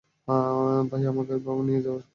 ভাই, 0.89 1.03
আমাকে 1.05 1.33
এভাবে 1.33 1.61
নিয়ে 1.61 1.81
যাওয়ার 1.81 2.01
কারণটা 2.01 2.03
কী? 2.03 2.09